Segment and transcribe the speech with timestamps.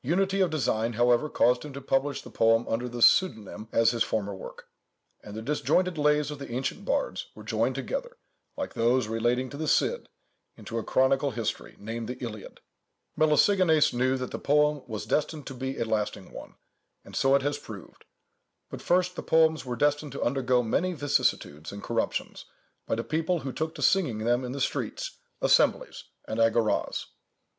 [0.00, 3.90] Unity of design, however, caused him to publish the poem under the same pseudonyme as
[3.90, 4.66] his former work:
[5.22, 8.16] and the disjointed lays of the ancient bards were joined together,
[8.56, 10.08] like those relating to the Cid,
[10.56, 12.60] into a chronicle history, named the Iliad.
[13.18, 16.54] Melesigenes knew that the poem was destined to be a lasting one,
[17.04, 18.06] and so it has proved;
[18.70, 22.46] but, first, the poems were destined to undergo many vicissitudes and corruptions,
[22.86, 27.08] by the people who took to singing them in the streets, assemblies, and agoras.